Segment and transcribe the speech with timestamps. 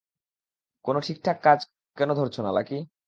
[0.85, 1.59] কোনো ঠিকঠাক কাজ
[1.97, 2.77] কেনো ধরছো না, লাকি?